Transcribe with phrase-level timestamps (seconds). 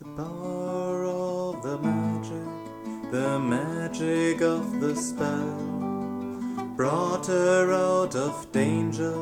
[0.00, 5.58] The power of the magic, the magic of the spell,
[6.74, 9.12] brought her out of danger,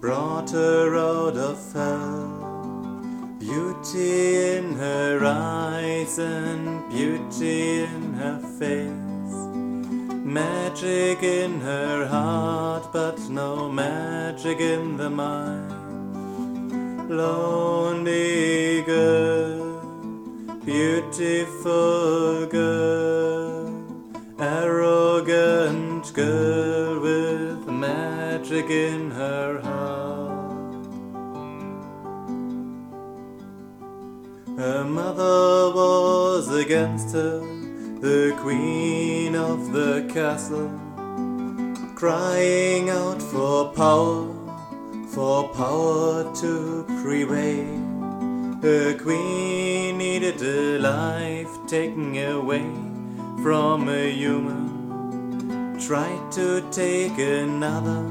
[0.00, 3.36] brought her out of hell.
[3.38, 9.36] Beauty in her eyes and beauty in her face,
[10.24, 15.76] magic in her heart, but no magic in the mind.
[17.08, 19.55] Lonely girl,
[20.66, 23.72] beautiful girl,
[24.40, 30.74] arrogant girl with magic in her heart.
[34.58, 37.38] Her mother was against her,
[38.00, 40.72] the queen of the castle,
[41.94, 44.34] crying out for power
[45.14, 47.95] for power to prevail.
[48.62, 52.64] Her queen needed a life taken away
[53.42, 55.78] from a human.
[55.78, 58.06] Tried to take another,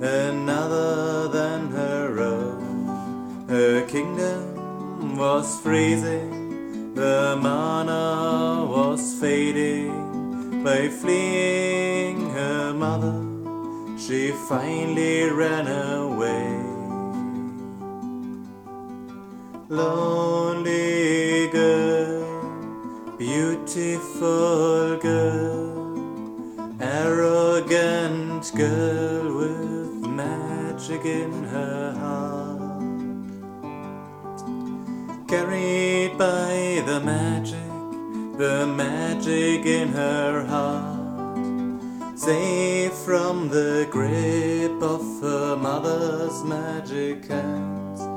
[0.00, 3.46] another than her own.
[3.48, 10.62] Her kingdom was freezing, the mana was fading.
[10.64, 13.22] By fleeing her mother,
[13.98, 16.77] she finally ran away.
[19.70, 32.62] Lonely girl, beautiful girl, arrogant girl with magic in her heart.
[35.28, 37.58] Carried by the magic,
[38.38, 40.98] the magic in her heart
[42.18, 48.07] safe from the grip of her mother's magic hands,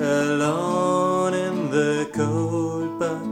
[0.00, 3.26] alone in the cold, but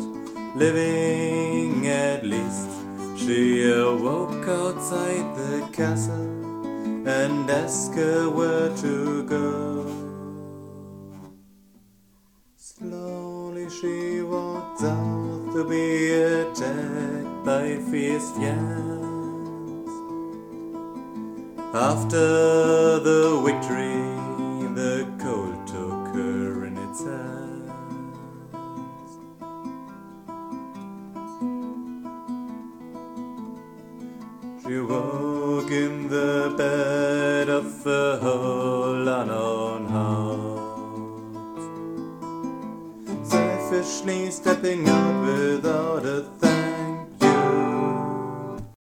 [0.56, 2.70] living at least.
[3.16, 9.86] She awoke outside the castle and asked her where to go.
[12.56, 19.90] Slowly she walked out to be attacked by fierce fiends.
[21.72, 24.24] After the victory,
[24.74, 25.13] the
[34.66, 40.88] She woke in the bed of a whole unknown house,
[43.28, 46.73] selfishly stepping out without a thank.